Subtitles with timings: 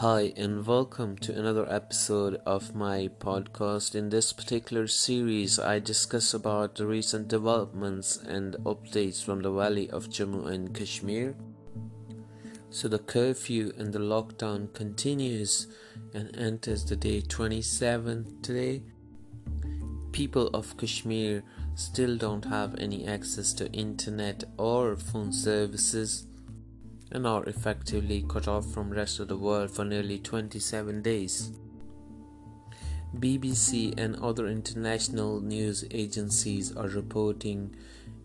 [0.00, 3.94] Hi, and welcome to another episode of my podcast.
[3.94, 9.88] In this particular series, I discuss about the recent developments and updates from the valley
[9.88, 11.34] of Jammu and Kashmir.
[12.68, 15.66] So, the curfew and the lockdown continues
[16.12, 18.82] and enters the day 27 today.
[20.12, 21.42] People of Kashmir
[21.74, 26.26] still don't have any access to internet or phone services
[27.12, 31.52] and are effectively cut off from rest of the world for nearly 27 days.
[33.14, 37.74] BBC and other international news agencies are reporting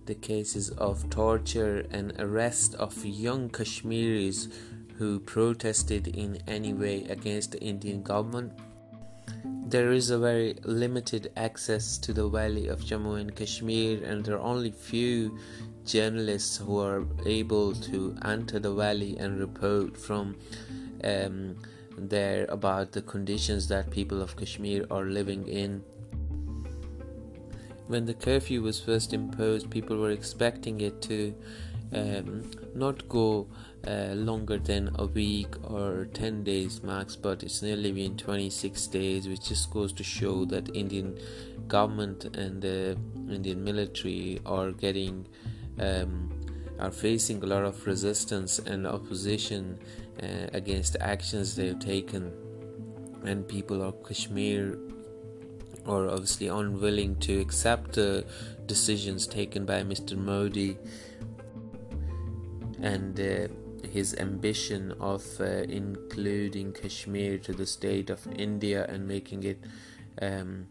[0.06, 4.50] the cases of torture and arrest of young Kashmiris
[4.98, 8.52] who protested in any way against the Indian government.
[9.46, 14.36] There is a very limited access to the valley of Jammu and Kashmir, and there
[14.36, 15.38] are only few
[15.86, 20.36] journalists who are able to enter the valley and report from
[21.04, 21.56] um,
[21.98, 25.84] there about the conditions that people of Kashmir are living in.
[27.88, 31.34] When the curfew was first imposed, people were expecting it to
[31.94, 33.48] um, not go
[33.88, 39.28] uh, longer than a week or 10 days max but it's nearly been 26 days
[39.28, 41.18] which just goes to show that indian
[41.68, 42.98] government and the
[43.30, 45.26] indian military are getting
[45.80, 46.30] um,
[46.82, 49.78] are facing a lot of resistance and opposition
[50.22, 52.34] uh, against actions they've taken,
[53.24, 54.78] and people of Kashmir
[55.86, 58.26] are obviously unwilling to accept the
[58.66, 60.18] decisions taken by Mr.
[60.18, 60.78] Modi
[62.82, 63.48] and uh,
[63.88, 69.60] his ambition of uh, including Kashmir to the state of India and making it
[70.22, 70.68] um,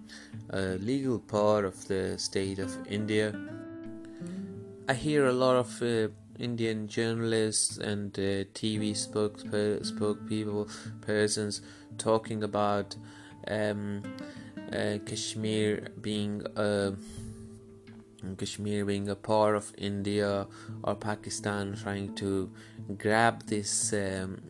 [0.50, 3.34] a legal part of the state of India.
[4.88, 9.40] I hear a lot of uh, Indian journalists and uh, TV spoke
[9.84, 10.68] spoke people
[11.02, 11.60] persons
[11.98, 12.96] talking about
[13.46, 14.02] um,
[14.72, 16.94] uh, Kashmir being a
[18.36, 20.46] Kashmir being a part of India
[20.84, 22.52] or Pakistan trying to
[22.96, 24.42] grab this um,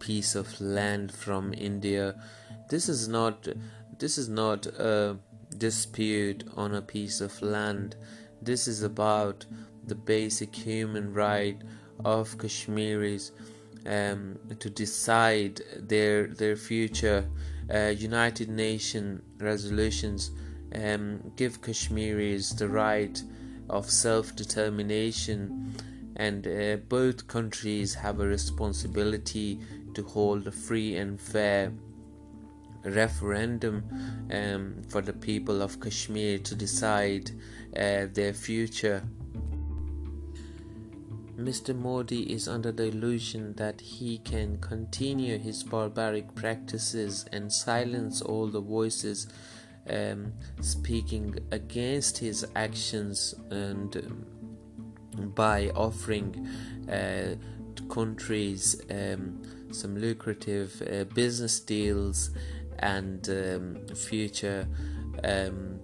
[0.00, 2.14] piece of land from India.
[2.68, 3.48] This is not
[3.98, 5.16] this is not a
[5.56, 7.96] dispute on a piece of land
[8.42, 9.44] this is about
[9.84, 11.60] the basic human right
[12.04, 13.32] of Kashmiris
[13.86, 17.28] um, to decide their their future.
[17.68, 20.30] Uh, United Nations resolutions
[20.76, 23.20] um, give Kashmiris the right
[23.68, 25.74] of self-determination,
[26.16, 29.60] and uh, both countries have a responsibility
[29.94, 31.72] to hold a free and fair
[32.84, 33.82] referendum
[34.30, 37.30] um, for the people of Kashmir to decide
[37.76, 39.02] uh, their future.
[41.36, 41.76] Mr.
[41.76, 48.46] Modi is under the illusion that he can continue his barbaric practices and silence all
[48.46, 49.26] the voices
[49.90, 56.48] um, speaking against his actions and um, by offering
[56.90, 57.34] uh,
[57.88, 62.30] countries um, some lucrative uh, business deals
[62.78, 64.66] and um, future
[65.24, 65.80] um,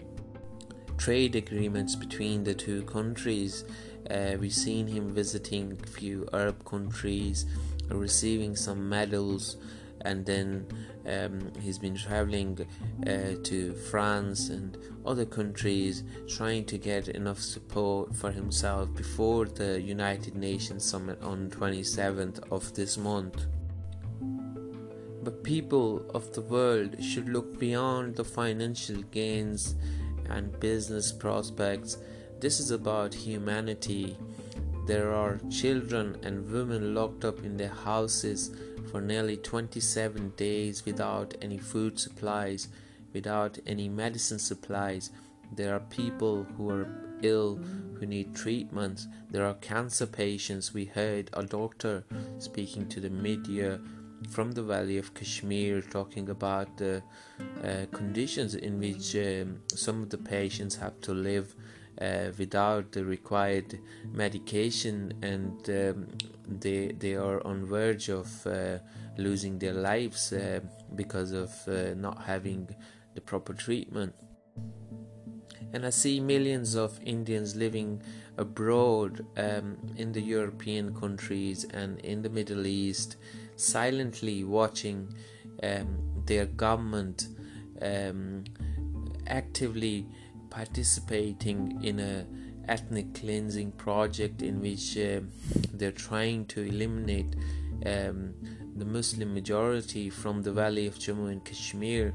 [0.96, 3.64] trade agreements between the two countries.
[4.10, 7.46] Uh, we've seen him visiting a few Arab countries,
[7.88, 9.56] receiving some medals,
[10.04, 10.66] and then
[11.06, 12.66] um, he's been traveling
[13.06, 19.80] uh, to France and other countries trying to get enough support for himself before the
[19.80, 23.46] United Nations summit on 27th of this month.
[25.22, 29.76] But people of the world should look beyond the financial gains
[30.28, 31.98] and business prospects.
[32.40, 34.16] This is about humanity.
[34.86, 38.50] There are children and women locked up in their houses
[38.90, 42.68] for nearly 27 days without any food supplies,
[43.12, 45.10] without any medicine supplies.
[45.54, 46.88] There are people who are
[47.22, 49.06] ill who need treatments.
[49.30, 50.74] There are cancer patients.
[50.74, 52.04] We heard a doctor
[52.38, 53.80] speaking to the media
[54.28, 57.02] from the Valley of Kashmir talking about the
[57.64, 61.54] uh, conditions in which um, some of the patients have to live
[62.38, 63.78] without the required
[64.12, 66.08] medication and um,
[66.48, 68.78] they they are on verge of uh,
[69.16, 70.60] losing their lives uh,
[70.94, 72.68] because of uh, not having
[73.14, 74.14] the proper treatment.
[75.72, 78.02] And I see millions of Indians living
[78.36, 83.16] abroad um, in the European countries and in the Middle East
[83.56, 85.14] silently watching
[85.62, 87.28] um, their government
[87.80, 88.44] um,
[89.26, 90.06] actively
[90.52, 92.26] participating in a
[92.68, 95.20] ethnic cleansing project in which uh,
[95.72, 97.34] they're trying to eliminate
[97.86, 98.34] um,
[98.76, 102.14] the Muslim majority from the valley of Jammu and Kashmir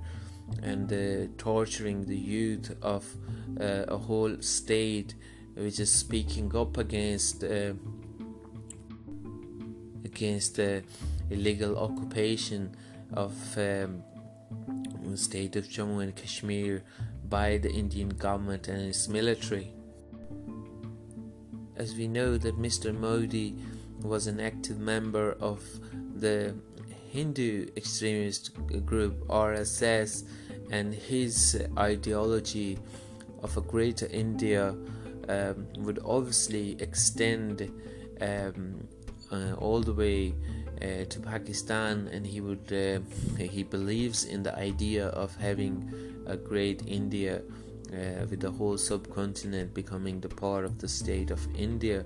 [0.62, 3.04] and uh, torturing the youth of
[3.60, 5.16] uh, a whole state
[5.56, 7.74] which is speaking up against uh,
[10.06, 10.84] against the
[11.32, 12.76] illegal occupation
[13.14, 14.04] of um,
[15.04, 16.84] the state of Jammu and Kashmir
[17.30, 19.72] by the Indian government and its military.
[21.76, 22.98] As we know that Mr.
[22.98, 23.56] Modi
[24.02, 25.64] was an active member of
[26.16, 26.56] the
[27.10, 28.52] Hindu extremist
[28.86, 30.24] group RSS
[30.72, 32.78] and his ideology
[33.44, 34.76] of a greater India
[35.30, 37.72] um, would obviously extend
[38.22, 38.88] um,
[39.32, 40.34] uh, all the way
[40.82, 43.00] uh, to Pakistan, and he would uh,
[43.38, 47.42] he believes in the idea of having a great India.
[47.88, 52.04] Uh, with the whole subcontinent becoming the part of the state of India.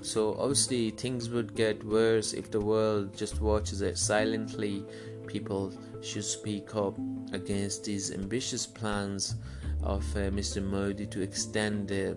[0.00, 4.84] So, obviously, things would get worse if the world just watches it silently.
[5.26, 6.96] People should speak up
[7.32, 9.34] against these ambitious plans
[9.82, 10.62] of uh, Mr.
[10.62, 12.14] Modi to extend uh,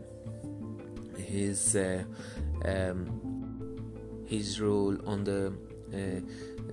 [1.18, 1.76] his
[2.66, 3.20] um,
[4.28, 5.52] his rule on the
[5.94, 5.98] uh,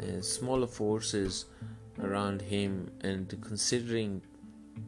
[0.02, 1.46] uh, smaller forces
[2.02, 4.20] around him, and considering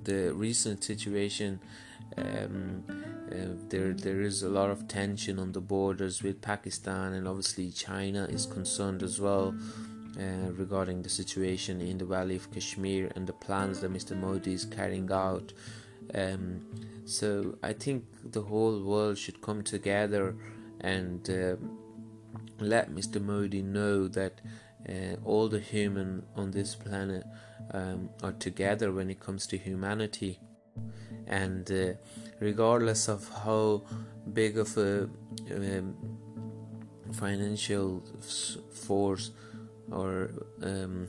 [0.05, 1.61] the recent situation.
[2.17, 2.85] Um,
[3.31, 7.71] uh, there, there is a lot of tension on the borders with Pakistan, and obviously
[7.71, 9.55] China is concerned as well
[10.19, 14.19] uh, regarding the situation in the Valley of Kashmir and the plans that Mr.
[14.19, 15.53] Modi is carrying out.
[16.15, 16.65] Um,
[17.05, 20.35] so I think the whole world should come together
[20.81, 21.57] and uh,
[22.59, 23.23] let Mr.
[23.23, 24.41] Modi know that
[24.89, 27.25] uh, all the human on this planet
[27.73, 30.41] um, are together when it comes to humanity,
[31.27, 31.93] and uh,
[32.41, 33.83] regardless of how
[34.33, 35.09] big of a
[35.55, 35.97] um,
[37.13, 38.03] financial
[38.73, 39.31] force
[39.91, 40.31] or
[40.63, 41.09] um,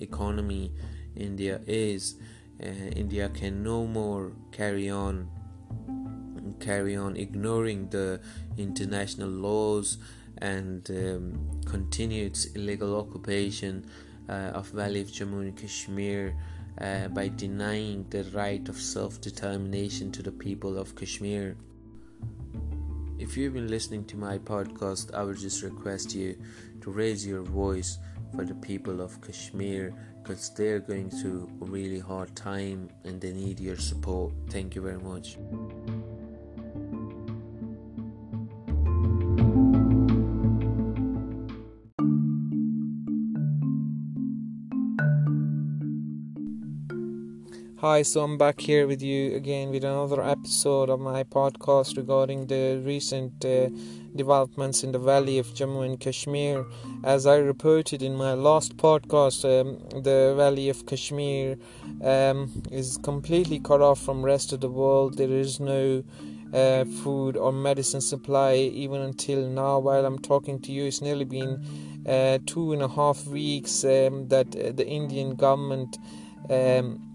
[0.00, 0.72] economy
[1.16, 2.16] India is,
[2.62, 5.28] uh, India can no more carry on
[6.60, 8.20] carry on ignoring the
[8.56, 9.98] international laws
[10.38, 13.84] and um, continue its illegal occupation
[14.32, 16.34] of Valley of Jammu and Kashmir
[16.80, 21.56] uh, by denying the right of self-determination to the people of Kashmir.
[23.18, 26.36] If you've been listening to my podcast, I would just request you
[26.80, 27.98] to raise your voice
[28.34, 29.92] for the people of Kashmir
[30.22, 34.32] because they're going through a really hard time and they need your support.
[34.50, 35.36] Thank you very much.
[47.80, 52.48] Hi, so I'm back here with you again with another episode of my podcast regarding
[52.48, 53.68] the recent uh,
[54.16, 56.66] developments in the valley of Jammu and Kashmir.
[57.04, 61.56] As I reported in my last podcast, um, the valley of Kashmir
[62.02, 65.16] um, is completely cut off from rest of the world.
[65.16, 66.02] There is no
[66.52, 69.78] uh, food or medicine supply even until now.
[69.78, 71.64] While I'm talking to you, it's nearly been
[72.08, 75.96] uh, two and a half weeks um, that uh, the Indian government.
[76.50, 77.07] Um,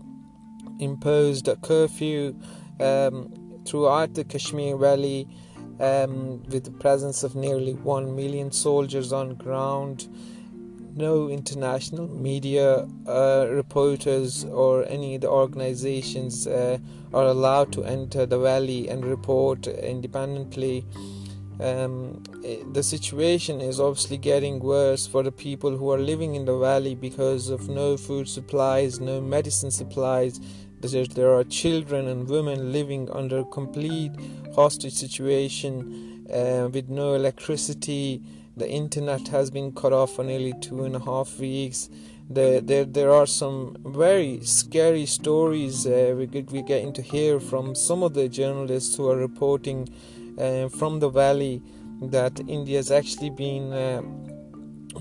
[0.79, 2.35] imposed a curfew
[2.79, 3.33] um,
[3.65, 5.27] throughout the Kashmir Valley
[5.79, 10.07] um, with the presence of nearly 1 million soldiers on ground.
[10.95, 16.77] No international media uh, reporters or any of the organizations uh,
[17.13, 20.85] are allowed to enter the valley and report independently.
[21.59, 22.21] Um,
[22.73, 26.95] the situation is obviously getting worse for the people who are living in the valley
[26.95, 30.39] because of no food supplies, no medicine supplies,
[30.91, 34.11] there, there are children and women living under complete
[34.53, 38.21] hostage situation uh, with no electricity.
[38.57, 41.89] The internet has been cut off for nearly two and a half weeks.
[42.29, 47.39] The, there, there are some very scary stories uh, we, get, we getting to hear
[47.39, 49.89] from some of the journalists who are reporting
[50.37, 51.61] uh, from the valley
[52.01, 54.01] that India has actually been uh,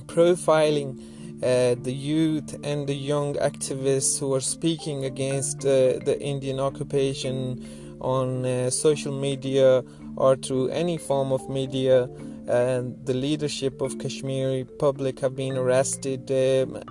[0.06, 1.00] profiling
[1.42, 7.64] uh, the youth and the young activists who are speaking against uh, the Indian occupation
[8.00, 9.82] on uh, social media
[10.16, 12.08] or through any form of media.
[12.46, 16.82] And the leadership of Kashmiri public have been arrested um,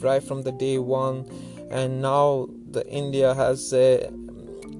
[0.00, 1.26] right from the day one,
[1.70, 3.72] and now the India has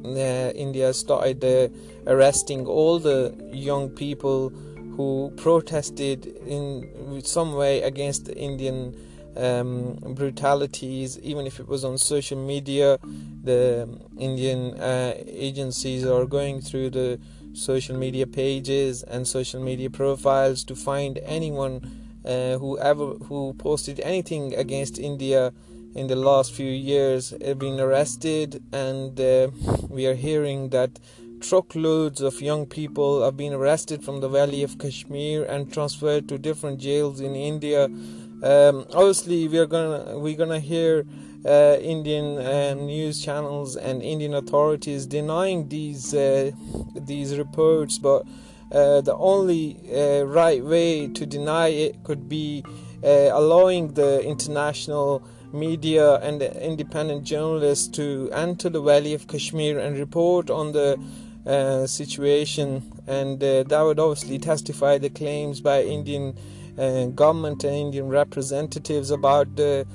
[0.04, 1.72] India started
[2.06, 4.52] arresting all the young people
[4.96, 8.94] who protested in some way against the Indian
[9.36, 12.98] um, brutalities, even if it was on social media.
[13.44, 17.18] The Indian uh, agencies are going through the
[17.54, 21.80] social media pages and social media profiles to find anyone
[22.24, 25.52] uh, whoever who posted anything against India
[25.94, 29.48] in the last few years have been arrested, and uh,
[29.88, 30.98] we are hearing that
[31.42, 36.38] truckloads of young people have been arrested from the Valley of Kashmir and transferred to
[36.38, 37.84] different jails in India.
[37.84, 41.04] Um, obviously, we are gonna we're gonna hear
[41.44, 46.52] uh, Indian uh, news channels and Indian authorities denying these uh,
[46.94, 48.22] these reports, but
[48.70, 52.64] uh, the only uh, right way to deny it could be
[53.04, 55.22] uh, allowing the international
[55.52, 60.98] media and independent journalists to enter the Valley of Kashmir and report on the
[61.46, 66.36] uh, situation, and uh, that would obviously testify the claims by Indian
[66.78, 69.86] uh, government and Indian representatives about the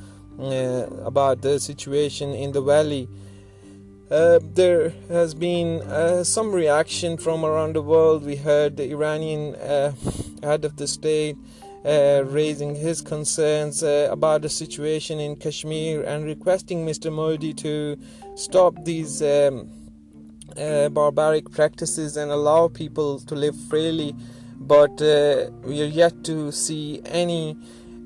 [1.03, 3.09] about the situation in the valley.
[4.09, 8.23] Uh, there has been uh, some reaction from around the world.
[8.23, 9.93] We heard the Iranian uh,
[10.43, 11.35] head of the state
[11.83, 17.11] uh, raising his concerns uh, about the situation in Kashmir and requesting Mr.
[17.11, 17.97] Modi to
[18.35, 19.69] stop these um,
[20.89, 24.15] barbaric practices and allow people to live freely.
[24.59, 24.99] But
[25.63, 27.57] we are yet to see any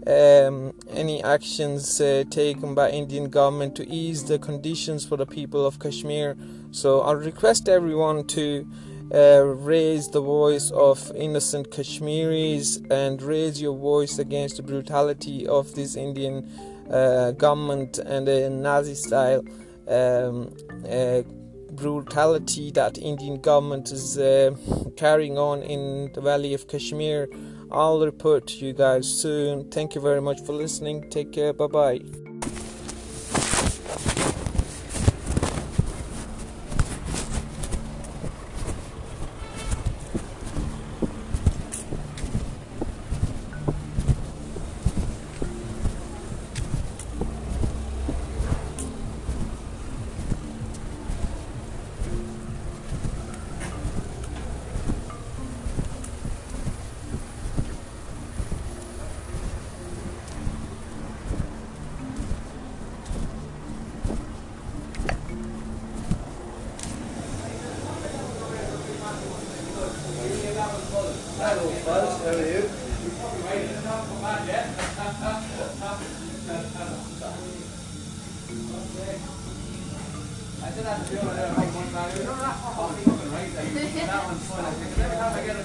[0.07, 5.65] um, any actions uh, taken by Indian government to ease the conditions for the people
[5.65, 6.35] of Kashmir.
[6.71, 8.67] So I request everyone to
[9.13, 15.75] uh, raise the voice of innocent Kashmiris and raise your voice against the brutality of
[15.75, 16.49] this Indian
[16.89, 19.43] uh, government and the Nazi style
[19.87, 20.55] um,
[20.89, 21.21] uh,
[21.71, 24.55] brutality that Indian government is uh,
[24.97, 27.29] carrying on in the Valley of Kashmir.
[27.71, 29.69] I'll report to you guys soon.
[29.71, 31.09] Thank you very much for listening.
[31.09, 31.53] Take care.
[31.53, 32.30] Bye bye.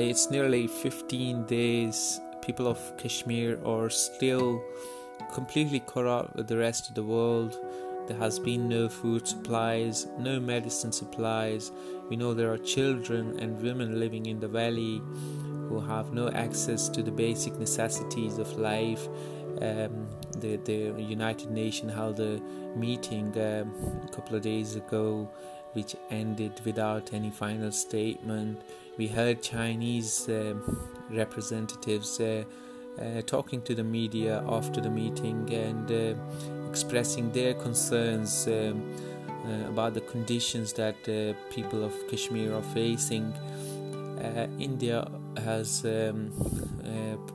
[0.00, 2.20] It's nearly 15 days.
[2.40, 4.62] People of Kashmir are still
[5.32, 7.58] completely cut out with the rest of the world.
[8.06, 11.70] There has been no food supplies, no medicine supplies.
[12.08, 15.02] We know there are children and women living in the valley
[15.68, 19.06] who have no access to the basic necessities of life.
[19.60, 20.08] Um,
[20.38, 22.40] the, the United Nations held a
[22.76, 23.72] meeting um,
[24.04, 25.30] a couple of days ago
[25.72, 28.62] which ended without any final statement
[28.98, 30.54] we heard Chinese uh,
[31.10, 32.44] representatives uh,
[33.00, 38.82] uh, talking to the media after the meeting and uh, expressing their concerns um,
[39.46, 43.32] uh, about the conditions that uh, people of Kashmir are facing.
[44.58, 45.10] India
[45.42, 46.30] has um,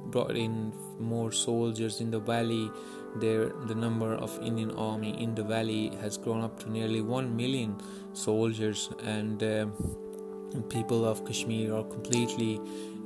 [0.09, 2.71] brought in more soldiers in the valley.
[3.17, 7.35] There, the number of Indian army in the valley has grown up to nearly one
[7.35, 7.75] million
[8.13, 9.43] soldiers, and
[10.55, 12.59] um, people of Kashmir are completely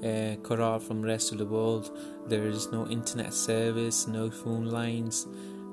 [0.04, 1.98] uh, cut off from the rest of the world.
[2.28, 5.28] There is no internet service, no phone lines,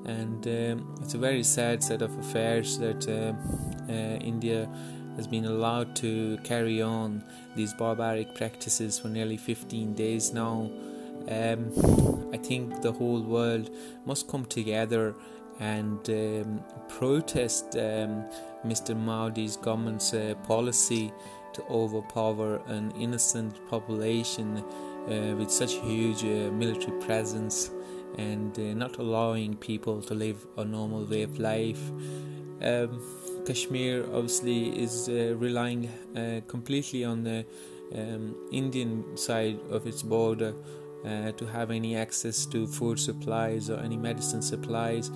[0.05, 4.69] and um, it's a very sad set of affairs that uh, uh, India
[5.15, 7.23] has been allowed to carry on
[7.55, 10.71] these barbaric practices for nearly 15 days now.
[11.27, 13.69] Um, I think the whole world
[14.05, 15.15] must come together
[15.59, 18.23] and um, protest um,
[18.65, 18.95] Mr.
[18.95, 21.11] Modi's government's uh, policy
[21.53, 27.71] to overpower an innocent population uh, with such huge uh, military presence
[28.17, 31.91] and uh, not allowing people to live a normal way of life.
[32.61, 33.01] Um,
[33.45, 37.45] Kashmir obviously is uh, relying uh, completely on the
[37.95, 40.53] um, Indian side of its border
[41.05, 45.09] uh, to have any access to food supplies or any medicine supplies.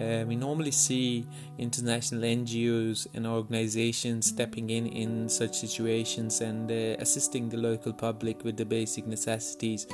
[0.00, 1.26] Uh, we normally see
[1.58, 8.42] international NGOs and organizations stepping in in such situations and uh, assisting the local public
[8.44, 9.86] with the basic necessities,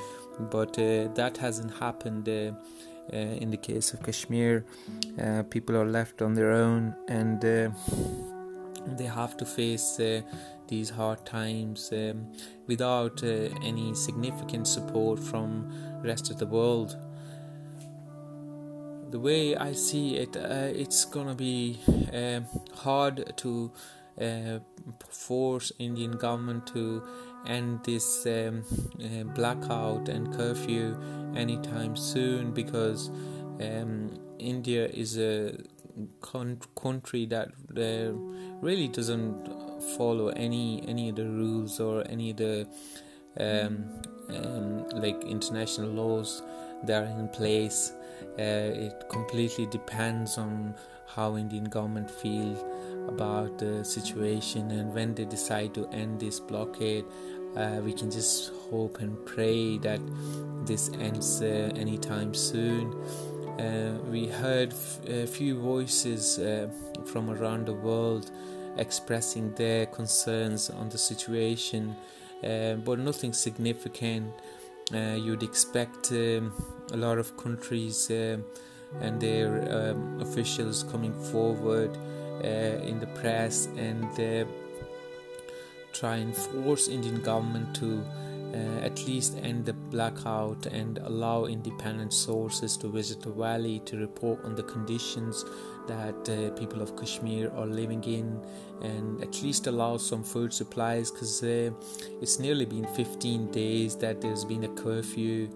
[0.50, 2.28] but uh, that hasn't happened.
[2.28, 2.52] Uh,
[3.12, 4.64] uh, in the case of Kashmir,
[5.50, 7.40] people are left on their own and
[8.98, 10.00] they have to face
[10.68, 12.26] these hard times um,
[12.66, 15.70] without uh, any significant support from
[16.02, 16.96] rest of the world
[19.10, 21.78] the way I see it, uh, it's gonna be
[22.12, 22.40] uh,
[22.74, 23.72] hard to
[24.20, 24.58] uh,
[25.10, 27.02] force Indian government to
[27.46, 28.64] end this um,
[29.00, 30.96] uh, blackout and curfew
[31.36, 33.08] anytime soon because
[33.60, 35.56] um, India is a
[36.20, 38.12] con- country that uh,
[38.60, 39.48] really doesn't
[39.96, 42.66] follow any any of the rules or any of the
[43.38, 43.84] um,
[44.28, 46.42] um, like international laws
[46.84, 47.92] that are in place.
[48.38, 50.74] Uh, it completely depends on
[51.06, 52.56] how Indian government feel
[53.08, 57.04] about the situation and when they decide to end this blockade.
[57.56, 60.00] Uh, we can just hope and pray that
[60.66, 62.92] this ends uh, anytime soon.
[63.58, 66.68] Uh, we heard f- a few voices uh,
[67.06, 68.30] from around the world
[68.76, 71.96] expressing their concerns on the situation,
[72.44, 74.30] uh, but nothing significant.
[74.94, 76.52] Uh, you'd expect um,
[76.92, 78.38] a lot of countries uh,
[79.00, 81.90] and their um, officials coming forward
[82.44, 84.06] uh, in the press and
[85.92, 88.04] try and force Indian government to
[88.54, 93.96] uh, at least end the blackout and allow independent sources to visit the valley to
[93.98, 95.44] report on the conditions
[95.86, 98.40] that uh, people of Kashmir are living in
[98.82, 101.70] and at least allow some food supplies because uh,
[102.20, 105.48] it's nearly been 15 days that there's been a curfew,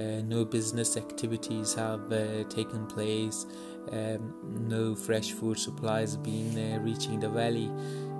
[0.00, 3.46] uh, no business activities have uh, taken place,
[3.92, 4.34] um,
[4.68, 7.70] no fresh food supplies been uh, reaching the valley.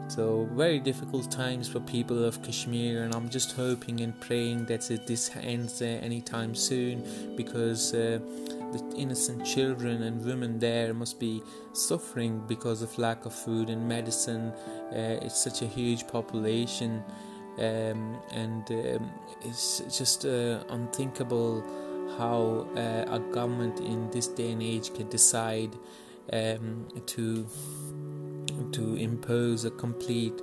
[0.08, 4.80] So very difficult times for people of Kashmir, and I'm just hoping and praying that
[5.06, 7.04] this ends uh, anytime soon
[7.36, 8.18] because uh,
[8.72, 11.42] the innocent children and women there must be
[11.74, 14.50] suffering because of lack of food and medicine.
[14.92, 17.04] Uh, it's such a huge population,
[17.58, 19.10] um, and um,
[19.42, 21.62] it's just uh, unthinkable
[22.16, 25.76] how uh, a government in this day and age can decide
[26.32, 27.46] um, to
[28.72, 30.40] to impose a complete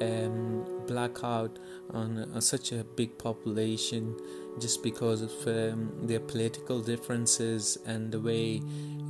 [0.00, 1.58] um, blackout
[1.90, 4.16] on, on, such a big population
[4.60, 8.60] just because of um, their political differences and the way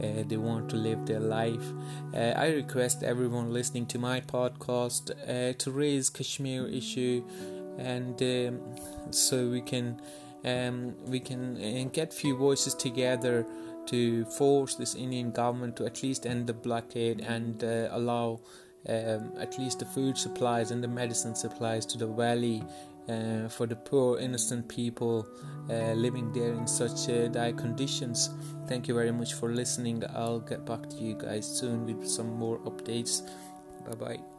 [0.03, 1.65] uh, they want to live their life.
[2.15, 7.25] Uh, I request everyone listening to my podcast uh, to raise Kashmir issue,
[7.79, 8.61] and um,
[9.11, 10.01] so we can
[10.45, 13.47] um, we can uh, get few voices together
[13.87, 18.41] to force this Indian government to at least end the blockade and uh, allow
[18.89, 22.63] um, at least the food supplies and the medicine supplies to the valley
[23.09, 25.27] uh, for the poor innocent people
[25.71, 28.31] uh, living there in such uh, dire conditions.
[28.67, 30.03] Thank you very much for listening.
[30.15, 33.23] I'll get back to you guys soon with some more updates.
[33.85, 34.34] Bye bye.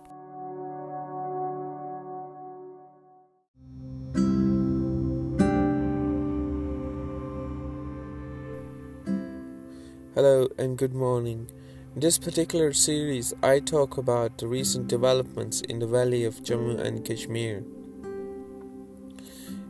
[10.26, 11.52] Hello and good morning.
[11.94, 16.80] In this particular series, I talk about the recent developments in the valley of Jammu
[16.80, 17.64] and Kashmir.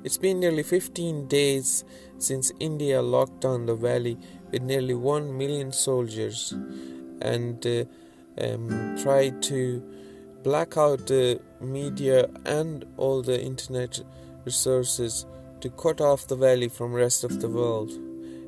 [0.06, 1.84] It's been nearly 15 days
[2.20, 4.18] since India locked down the valley
[4.50, 6.54] with nearly 1 million soldiers
[7.20, 7.84] and uh,
[8.42, 9.84] um, tried to
[10.42, 14.00] black out the media and all the internet
[14.46, 15.26] resources
[15.60, 17.92] to cut off the valley from rest of the world.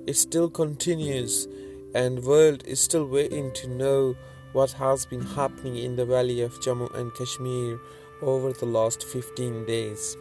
[0.08, 1.50] It still continues
[1.93, 4.15] and world is still waiting to know
[4.54, 7.80] what has been happening in the valley of Jammu and Kashmir
[8.21, 10.17] over the last 15 days.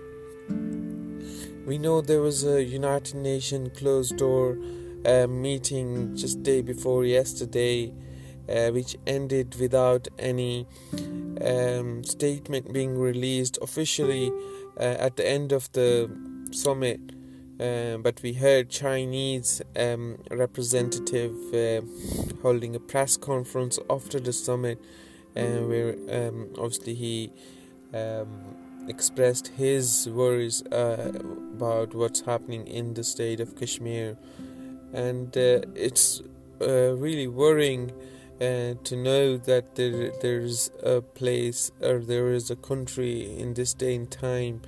[1.66, 4.59] We know there was a United Nations closed door
[5.05, 7.92] uh, meeting just day before yesterday,
[8.48, 10.66] uh, which ended without any
[11.44, 14.33] um, statement being released officially
[14.79, 16.11] uh, at the end of the
[16.52, 17.00] summit
[17.58, 21.80] uh, but we heard Chinese um, representative uh,
[22.42, 24.78] holding a press conference after the summit,
[25.36, 27.32] uh, where um, obviously he
[27.94, 28.56] um,
[28.88, 31.12] expressed his worries uh,
[31.54, 34.18] about what's happening in the state of Kashmir,
[34.92, 36.20] and uh, it's
[36.60, 37.92] uh, really worrying.
[38.38, 43.94] to know that there there's a place or there is a country in this day
[43.96, 44.60] and time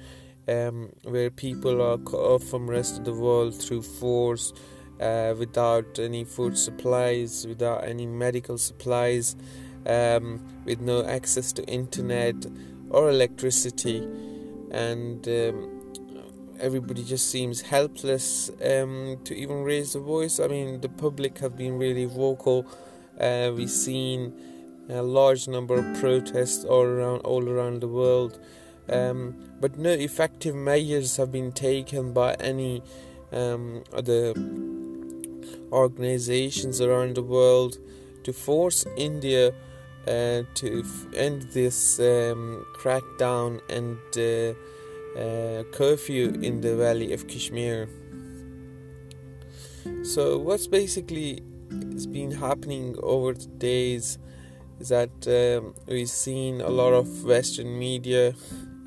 [0.49, 4.53] um, where people are cut off from the rest of the world through force,
[5.01, 9.37] uh, without any food supplies, without any medical supplies,
[9.87, 12.47] um, with no access to internet
[12.91, 13.99] or electricity,
[14.71, 15.79] and um,
[16.59, 20.41] everybody just seems helpless um, to even raise a voice.
[20.41, 22.67] I mean, the public have been really vocal.
[23.21, 24.33] Uh, we've seen
[24.89, 28.41] a large number of protests all around all around the world
[28.91, 32.83] um, but no effective measures have been taken by any
[33.33, 34.35] um, other
[35.73, 37.79] organizations around the world
[38.25, 39.53] to force India
[40.07, 44.55] uh, to f- end this um, crackdown and uh,
[45.19, 47.89] uh, curfew in the valley of Kashmir.
[50.03, 51.43] So, what's basically
[51.93, 54.19] has been happening over the days
[54.81, 58.35] is that um, we've seen a lot of Western media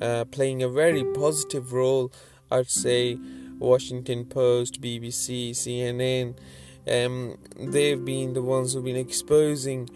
[0.02, 2.12] uh, playing a very positive role.
[2.50, 3.18] I'd say
[3.58, 6.36] Washington Post, BBC, CNN.
[6.86, 9.88] Um, they've been the ones who've been exposing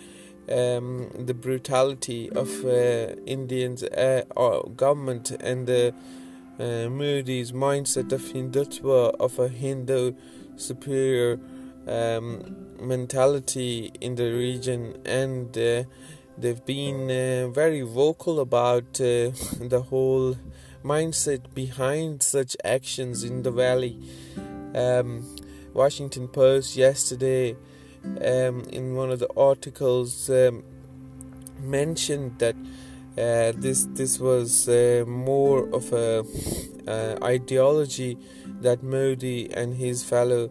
[0.48, 4.22] um, the brutality of uh, Indians' uh,
[4.76, 5.92] government and the
[6.58, 10.14] uh, Modi's mindset of Hindutva, of a Hindu
[10.56, 11.40] superior
[11.86, 15.82] um, mentality in the region, and uh,
[16.38, 20.36] they've been uh, very vocal about uh, the whole
[20.84, 23.98] mindset behind such actions in the valley.
[24.74, 25.36] Um,
[25.72, 27.56] Washington Post yesterday,
[28.04, 30.62] um, in one of the articles, um,
[31.60, 32.56] mentioned that
[33.18, 36.24] uh, this this was uh, more of a
[36.86, 38.18] uh, ideology
[38.60, 40.50] that Modi and his fellow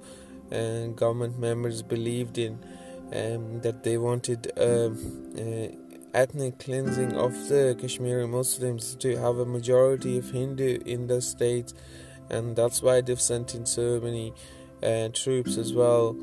[0.51, 2.59] uh, government members believed in
[3.15, 4.89] um, that they wanted uh,
[5.39, 5.67] uh,
[6.13, 11.73] ethnic cleansing of the Kashmiri Muslims to have a majority of Hindu in the state,
[12.29, 14.33] and that's why they've sent in so many
[14.83, 16.15] uh, troops as well.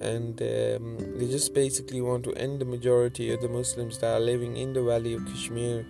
[0.00, 4.20] And um, they just basically want to end the majority of the Muslims that are
[4.20, 5.84] living in the valley of Kashmir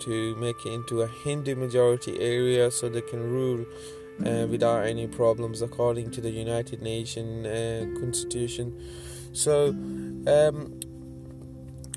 [0.00, 3.66] to make it into a Hindu majority area so they can rule
[4.24, 8.76] uh, without any problems according to the United Nations uh, constitution.
[9.32, 9.68] So
[10.26, 10.80] um,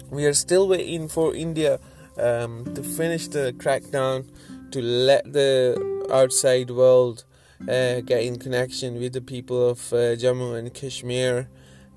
[0.10, 1.80] we are still waiting for India
[2.18, 4.26] um, to finish the crackdown
[4.72, 7.26] to let the outside world
[7.62, 11.48] uh, get in connection with the people of uh, Jammu and Kashmir.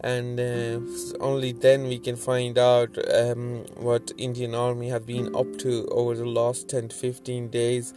[0.00, 0.80] And uh,
[1.20, 6.14] only then we can find out um, what Indian army have been up to over
[6.14, 7.94] the last 10 to 15 days.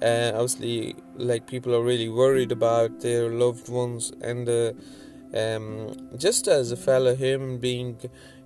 [0.00, 4.72] Uh, obviously like people are really worried about their loved ones and uh,
[5.34, 7.98] um, just as a fellow human being,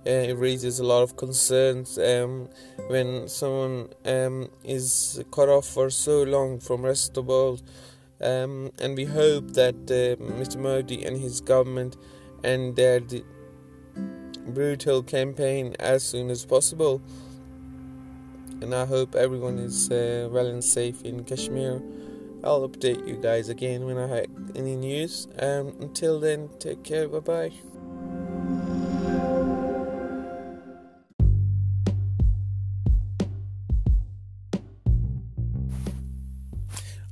[0.05, 2.47] uh, it raises a lot of concerns um,
[2.87, 7.63] when someone um, is cut off for so long from the rest of the world.
[8.21, 10.57] Um, and we hope that uh, Mr.
[10.57, 11.97] Modi and his government
[12.43, 13.01] end their
[14.47, 17.01] brutal campaign as soon as possible.
[18.61, 21.81] And I hope everyone is uh, well and safe in Kashmir.
[22.45, 25.27] I'll update you guys again when I have any news.
[25.39, 27.07] Um, until then, take care.
[27.07, 27.51] Bye bye.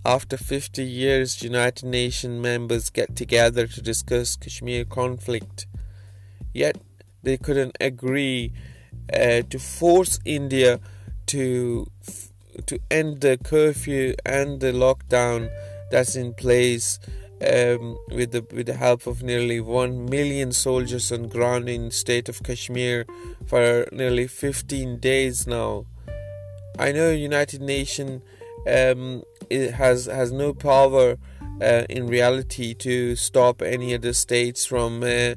[0.05, 5.65] After 50 years, United Nations members get together to discuss Kashmir conflict.
[6.53, 6.77] Yet
[7.23, 8.51] they couldn't agree
[9.11, 10.79] uh, to force India
[11.27, 11.87] to
[12.65, 15.49] to end the curfew and the lockdown
[15.91, 16.99] that's in place
[17.41, 22.29] um, with the with the help of nearly one million soldiers on ground in state
[22.29, 23.05] of Kashmir
[23.45, 25.85] for nearly 15 days now.
[26.79, 28.21] I know United Nations
[28.67, 31.17] um, has has no power
[31.61, 35.35] uh, in reality to stop any of the states from uh,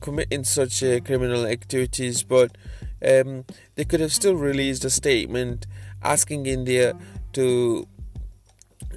[0.00, 2.56] committing such uh, criminal activities, but
[3.04, 5.66] um, they could have still released a statement
[6.04, 6.96] asking India
[7.32, 7.86] to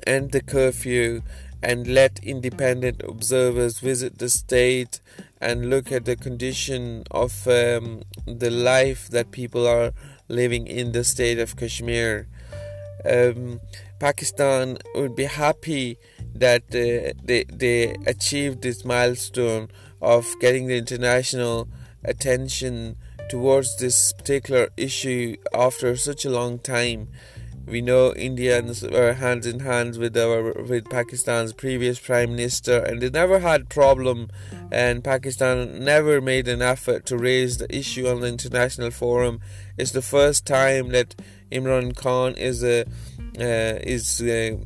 [0.05, 1.21] end the curfew
[1.63, 5.01] and let independent observers visit the state
[5.41, 9.91] and look at the condition of um, the life that people are
[10.27, 12.27] living in the state of Kashmir.
[13.05, 13.59] um,
[13.99, 15.97] Pakistan would be happy
[16.35, 19.69] that uh, they they achieved this milestone
[20.01, 21.67] of getting the international
[22.03, 22.95] attention
[23.29, 27.09] towards this particular issue after such a long time.
[27.67, 33.01] We know Indians were hands in hands with our with Pakistan's previous prime minister, and
[33.01, 34.29] they never had problem.
[34.71, 39.41] And Pakistan never made an effort to raise the issue on the international forum.
[39.77, 41.15] It's the first time that
[41.51, 42.85] Imran Khan is a
[43.37, 44.21] uh, is.
[44.21, 44.57] Uh,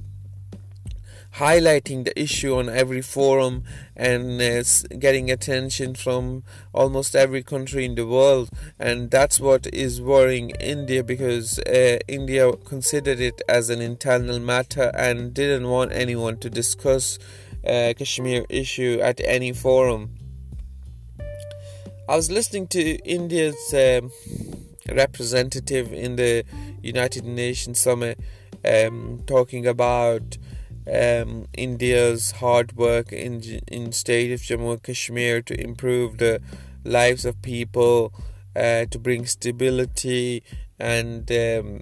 [1.35, 3.63] highlighting the issue on every forum
[3.95, 4.63] and uh,
[4.99, 8.49] getting attention from almost every country in the world.
[8.79, 14.91] And that's what is worrying India because uh, India considered it as an internal matter
[14.95, 17.17] and didn't want anyone to discuss
[17.65, 20.11] uh, Kashmir issue at any forum.
[22.09, 24.11] I was listening to India's um,
[24.93, 26.43] representative in the
[26.81, 28.19] United Nations summit
[28.65, 30.37] um, talking about
[30.91, 36.41] um, India's hard work in in state of Jammu and Kashmir to improve the
[36.83, 38.13] lives of people,
[38.55, 40.43] uh, to bring stability
[40.79, 41.81] and um,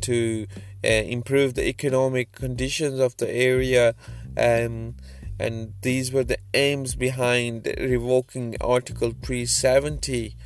[0.00, 0.46] to
[0.84, 3.94] uh, improve the economic conditions of the area.
[4.36, 4.96] Um,
[5.40, 10.36] and these were the aims behind revoking Article 370.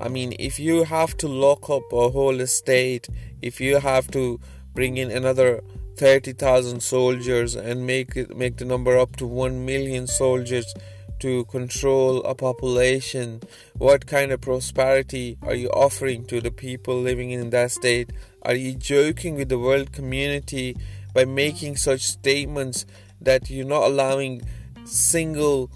[0.00, 3.08] I mean, if you have to lock up a whole estate,
[3.42, 4.40] if you have to
[4.74, 5.62] bring in another
[5.96, 10.74] 30,000 soldiers and make it make the number up to 1 million soldiers
[11.20, 13.40] to control a population.
[13.78, 18.10] What kind of prosperity are you offering to the people living in that state?
[18.42, 20.76] Are you joking with the world community
[21.14, 22.84] by making such statements
[23.20, 24.42] that you're not allowing
[24.84, 25.70] single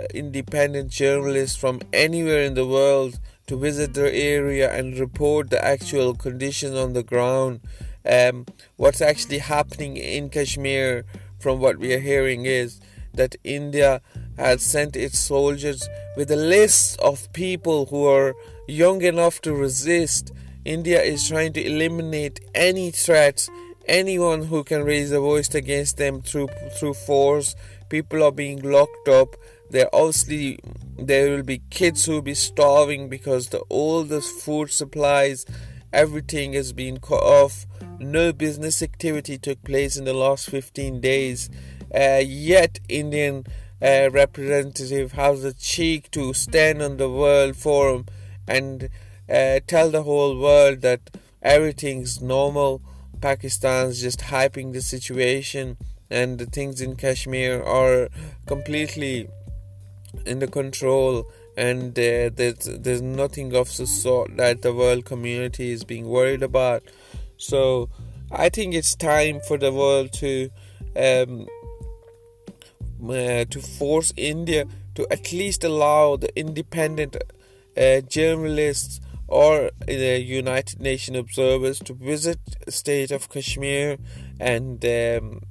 [0.00, 5.64] uh, independent journalists from anywhere in the world to visit their area and report the
[5.64, 7.60] actual conditions on the ground
[8.06, 11.04] um, what's actually happening in Kashmir,
[11.38, 12.80] from what we are hearing, is
[13.14, 14.00] that India
[14.36, 18.34] has sent its soldiers with a list of people who are
[18.68, 20.32] young enough to resist.
[20.64, 23.48] India is trying to eliminate any threats,
[23.86, 27.54] anyone who can raise a voice against them through through force.
[27.88, 29.36] People are being locked up.
[29.70, 30.58] There obviously
[30.98, 35.46] there will be kids who will be starving because all the food supplies
[35.92, 37.66] everything has been cut off.
[38.00, 41.48] No business activity took place in the last 15 days.
[41.94, 43.46] Uh, yet, Indian
[43.80, 48.06] uh, representative has the cheek to stand on the World Forum
[48.46, 48.90] and
[49.30, 52.82] uh, tell the whole world that everything's normal.
[53.20, 55.78] Pakistan's just hyping the situation,
[56.10, 58.08] and the things in Kashmir are
[58.46, 59.28] completely
[60.26, 65.70] in the control and uh, there's there's nothing of the sort that the world community
[65.70, 66.82] is being worried about.
[67.36, 67.88] So
[68.30, 70.50] I think it's time for the world to
[70.96, 71.46] um,
[73.02, 77.16] uh, to force India to at least allow the independent
[77.76, 83.98] uh, journalists or the United Nations observers to visit the state of Kashmir
[84.40, 85.42] and um,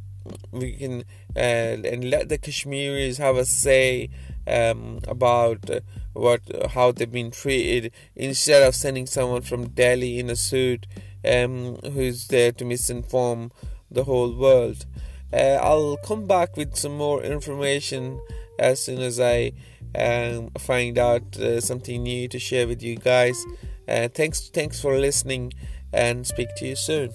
[0.51, 1.03] we can
[1.35, 4.09] uh, and let the Kashmiris have a say
[4.47, 5.81] um, about uh,
[6.13, 10.87] what how they've been treated instead of sending someone from Delhi in a suit
[11.25, 13.51] um, who's there to misinform
[13.89, 14.85] the whole world.
[15.33, 18.19] Uh, I'll come back with some more information
[18.59, 19.53] as soon as I
[19.97, 23.43] um, find out uh, something new to share with you guys.
[23.87, 25.53] Uh, thanks, thanks for listening,
[25.93, 27.11] and speak to you soon.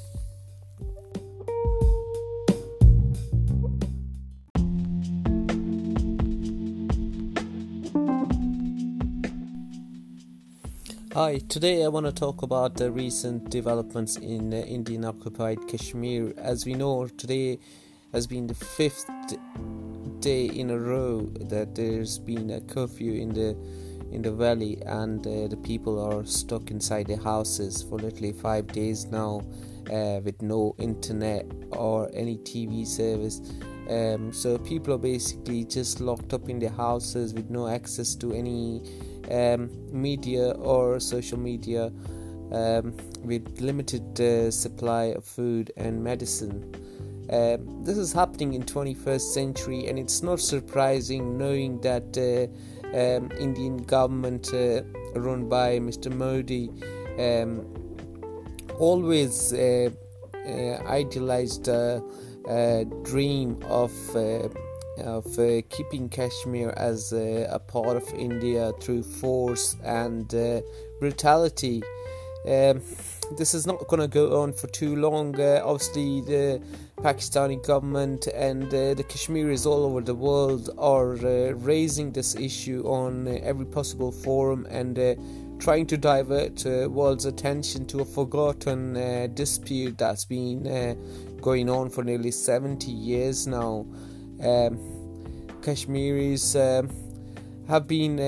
[11.14, 16.33] Hi, today I want to talk about the recent developments in uh, Indian occupied Kashmir.
[16.38, 17.59] As we know, today
[18.12, 19.11] has been the fifth
[20.20, 23.57] day in a row that there's been a curfew in the
[24.12, 28.68] in the valley and uh, the people are stuck inside their houses for literally 5
[28.68, 29.42] days now
[29.92, 33.40] uh, with no internet or any TV service.
[33.88, 38.33] Um, so people are basically just locked up in their houses with no access to
[38.33, 38.83] any
[39.30, 41.92] um, media or social media
[42.52, 46.74] um, with limited uh, supply of food and medicine.
[47.30, 52.48] Uh, this is happening in 21st century, and it's not surprising knowing that uh,
[52.96, 54.83] um, Indian government uh,
[55.14, 56.12] run by Mr.
[56.12, 56.70] Modi
[57.18, 57.64] um,
[58.78, 59.90] always uh,
[60.35, 60.48] uh,
[60.88, 61.68] idealized
[63.04, 63.92] dream of
[65.02, 70.60] of uh, keeping Kashmir as uh, a part of India through force and uh,
[70.98, 71.82] brutality.
[72.46, 72.82] Um,
[73.36, 75.38] this is not going to go on for too long.
[75.38, 76.62] Uh, obviously, the
[76.96, 82.82] Pakistani government and uh, the Kashmiris all over the world are uh, raising this issue
[82.86, 84.98] on every possible forum and
[85.60, 88.94] trying to divert world's attention to a forgotten
[89.34, 90.96] dispute that's been
[91.40, 93.86] going on for nearly 70 years now.
[94.42, 94.79] Um,
[95.62, 96.90] Kashmiris um,
[97.68, 98.18] have been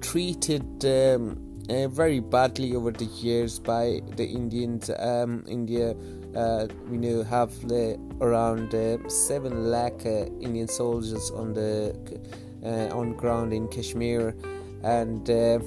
[0.00, 0.84] treated.
[0.84, 4.90] Um, uh, very badly over the years by the Indians.
[4.98, 5.96] Um, India,
[6.36, 8.70] uh, we know, have uh, around
[9.10, 11.96] seven lakh uh, Indian soldiers on the
[12.64, 14.34] uh, on ground in Kashmir,
[14.82, 15.58] and uh,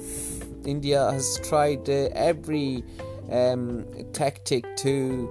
[0.64, 2.82] India has tried every
[3.30, 5.28] um, tactic to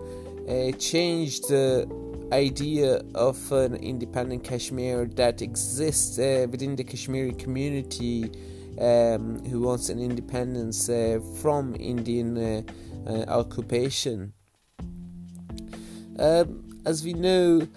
[0.79, 1.87] change the
[2.31, 8.31] idea of an independent Kashmir that exists within the Kashmiri community
[8.79, 12.61] um, who wants an independence uh, from Indian uh,
[13.07, 14.33] uh, occupation.
[16.17, 17.67] Um, as we know,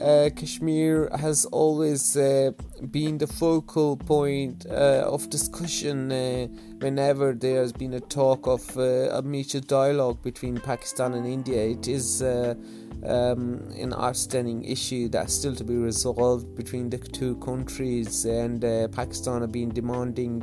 [0.00, 2.52] uh, Kashmir has always uh,
[2.90, 6.10] been the focal point uh, of discussion
[6.80, 11.62] whenever there has been a talk of a mutual dialogue between Pakistan and India.
[11.62, 12.22] It is
[13.04, 18.88] um, an outstanding issue that's still to be resolved between the two countries, and uh,
[18.88, 20.42] Pakistan have been demanding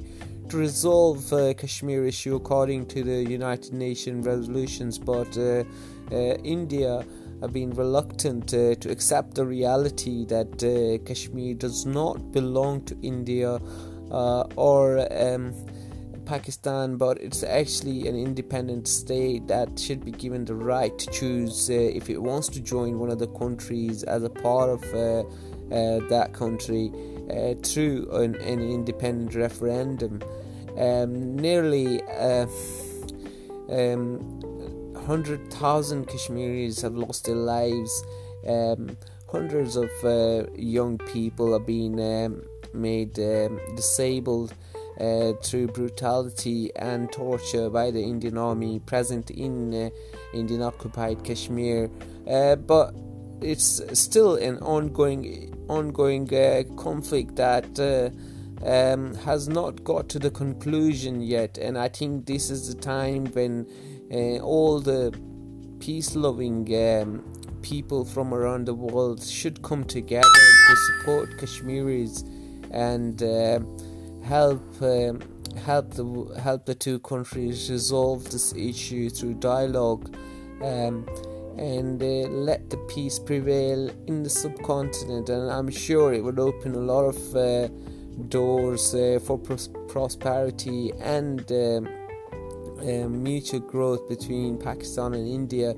[0.50, 5.64] to resolve uh, Kashmir issue according to the United Nations resolutions, but uh,
[6.10, 7.06] uh India
[7.42, 12.98] have been reluctant uh, to accept the reality that uh, Kashmir does not belong to
[13.02, 13.60] India
[14.56, 15.54] or um,
[16.28, 21.70] Pakistan, but it's actually an independent state that should be given the right to choose
[21.70, 25.20] uh, if it wants to join one of the countries as a part of uh,
[25.74, 26.92] uh, that country
[27.32, 30.22] uh, through an, an, independent referendum.
[30.78, 32.46] Um, nearly uh,
[33.70, 34.20] um,
[35.08, 38.04] 100,000 Kashmiris have lost their lives.
[38.46, 38.98] Um,
[39.32, 42.44] hundreds of uh, young people are being um,
[42.74, 44.54] made um, disabled
[45.00, 49.90] uh, through brutality and torture by the Indian army present in uh,
[50.34, 51.90] Indian occupied Kashmir.
[52.30, 52.94] Uh, but
[53.40, 58.10] it's still an ongoing ongoing uh, conflict that uh,
[58.70, 63.28] um, has not got to the conclusion yet, and I think this is the time
[63.28, 63.68] when
[64.12, 65.14] all the
[65.80, 67.24] peace-loving um,
[67.62, 70.24] people from around the world should come together
[70.70, 72.24] to support Kashmiris
[72.72, 73.22] and
[74.24, 75.22] help um,
[75.58, 80.16] help the help the two countries resolve this issue through dialogue
[80.62, 81.08] um,
[81.58, 85.30] and uh, let the peace prevail in the subcontinent.
[85.30, 87.68] And I'm sure it would open a lot of uh,
[88.30, 91.52] doors uh, for pros- prosperity and
[92.82, 95.76] um, mutual growth between Pakistan and India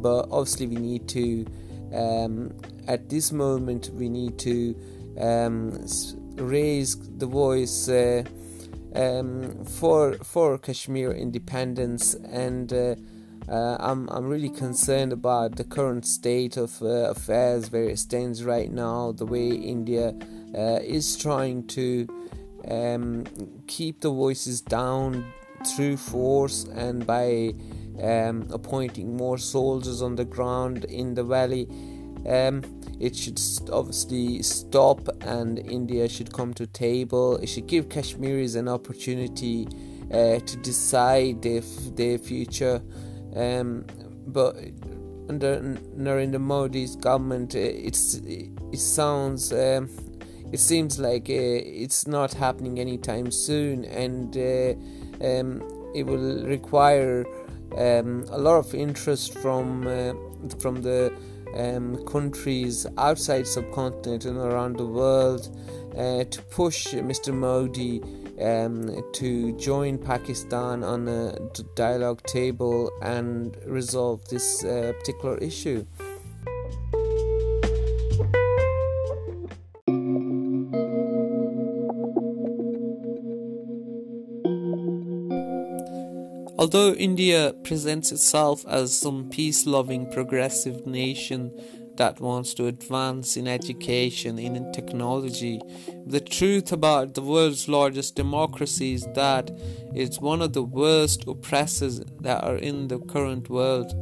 [0.00, 1.46] but obviously we need to
[1.94, 2.52] um,
[2.88, 4.74] at this moment we need to
[5.20, 5.86] um,
[6.36, 8.22] raise the voice uh,
[8.94, 12.94] um, for for Kashmir independence, and uh,
[13.48, 18.44] uh, I'm I'm really concerned about the current state of uh, affairs where it stands
[18.44, 19.12] right now.
[19.12, 20.14] The way India
[20.54, 22.06] uh, is trying to
[22.68, 23.24] um,
[23.66, 25.32] keep the voices down
[25.66, 27.54] through force and by
[28.02, 31.68] um, appointing more soldiers on the ground in the valley.
[32.26, 32.62] Um,
[33.00, 33.40] it should
[33.72, 37.36] obviously stop, and India should come to table.
[37.38, 39.66] It should give Kashmiris an opportunity
[40.12, 41.62] uh, to decide their,
[41.96, 42.80] their future.
[43.34, 43.86] Um,
[44.26, 44.54] but
[45.28, 45.58] under
[45.96, 49.88] Narendra Modi's government, uh, it's it sounds um,
[50.52, 51.32] it seems like uh,
[51.82, 54.74] it's not happening anytime soon, and uh,
[55.20, 55.62] um,
[55.94, 57.24] it will require
[57.76, 60.12] um, a lot of interest from uh,
[60.58, 61.12] from the
[61.56, 65.54] um, countries outside subcontinent and around the world
[65.96, 67.32] uh, to push Mr.
[67.34, 68.00] Modi
[68.40, 71.36] um, to join Pakistan on a
[71.74, 75.84] dialogue table and resolve this uh, particular issue.
[86.62, 91.50] Although India presents itself as some peace loving progressive nation
[91.96, 95.60] that wants to advance in education and in technology,
[96.06, 99.50] the truth about the world's largest democracy is that
[99.92, 103.92] it's one of the worst oppressors that are in the current world.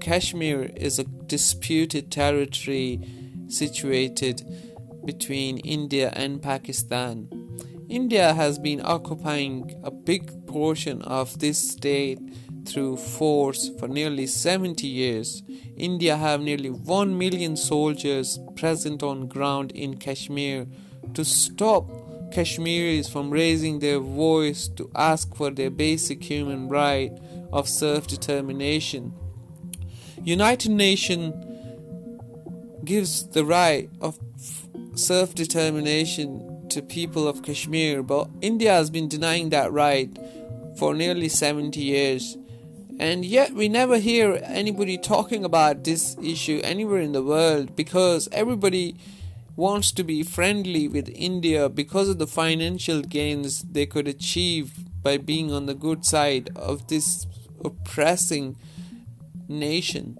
[0.00, 3.00] Kashmir is a disputed territory
[3.48, 4.46] situated
[5.04, 7.28] between India and Pakistan.
[7.88, 12.18] India has been occupying a big portion of this state
[12.64, 15.42] through force for nearly 70 years.
[15.76, 20.66] India have nearly 1 million soldiers present on ground in Kashmir
[21.12, 21.84] to stop
[22.32, 27.12] Kashmiris from raising their voice to ask for their basic human right
[27.52, 29.12] of self-determination.
[30.24, 31.34] United Nations
[32.82, 34.18] gives the right of
[34.94, 40.10] self-determination to people of Kashmir, but India has been denying that right
[40.76, 42.36] for nearly 70 years.
[42.98, 48.28] And yet, we never hear anybody talking about this issue anywhere in the world because
[48.32, 48.96] everybody
[49.54, 54.72] wants to be friendly with India because of the financial gains they could achieve
[55.02, 57.26] by being on the good side of this
[57.64, 58.56] oppressing
[59.48, 60.18] nation.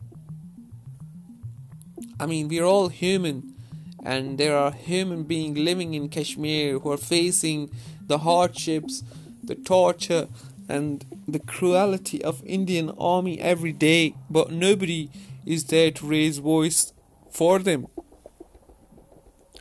[2.18, 3.54] I mean, we're all human,
[4.02, 7.70] and there are human beings living in Kashmir who are facing
[8.06, 9.02] the hardships,
[9.46, 10.28] the torture,
[10.68, 15.10] and the cruelty of Indian army every day, but nobody
[15.44, 16.92] is there to raise voice
[17.30, 17.86] for them.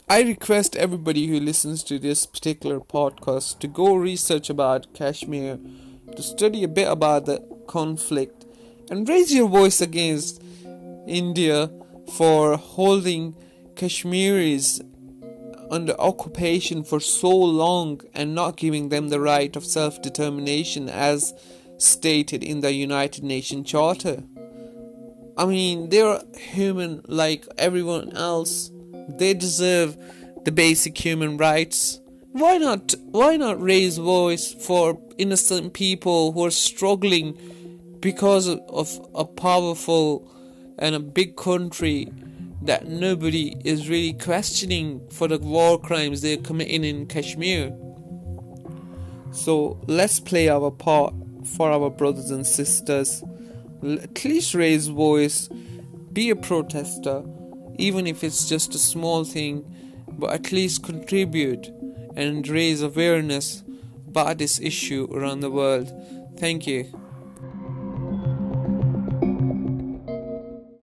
[0.07, 5.59] I request everybody who listens to this particular podcast to go research about Kashmir,
[6.15, 8.45] to study a bit about the conflict,
[8.89, 10.41] and raise your voice against
[11.07, 11.71] India
[12.13, 13.35] for holding
[13.75, 14.81] Kashmiris
[15.69, 21.33] under occupation for so long and not giving them the right of self determination as
[21.77, 24.23] stated in the United Nations Charter.
[25.37, 28.71] I mean, they're human like everyone else.
[29.09, 29.97] They deserve
[30.45, 31.99] the basic human rights.
[32.31, 37.37] Why not why not raise voice for innocent people who are struggling
[37.99, 40.31] because of a powerful
[40.77, 42.11] and a big country
[42.65, 47.75] that nobody is really questioning for the war crimes they're committing in Kashmir.
[49.31, 51.13] So let's play our part
[51.55, 53.23] for our brothers and sisters.
[53.83, 55.47] At least raise voice,
[56.11, 57.23] be a protester,
[57.77, 59.63] even if it's just a small thing,
[60.07, 61.67] but at least contribute
[62.15, 63.63] and raise awareness
[64.07, 65.91] about this issue around the world.
[66.39, 67.04] Thank you.